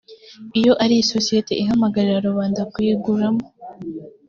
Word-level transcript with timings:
iyo 0.59 0.73
ari 0.83 0.95
isosiyete 1.03 1.53
ihamagarira 1.61 2.25
rubanda 2.27 2.61
kuyiguramo 2.71 3.43